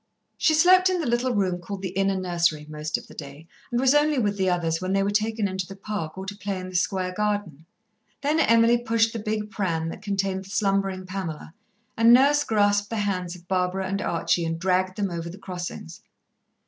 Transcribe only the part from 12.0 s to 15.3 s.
Nurse grasped the hands of Barbara and Archie and dragged them over